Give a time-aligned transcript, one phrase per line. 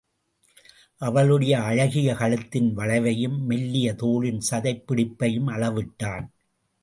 [0.97, 6.27] அவளுடைய அழகிய கழுத்தின் வளைவையும், மெல்லிய தோளின் சதைப் பிடிப்பையும் அளவிட்டான்.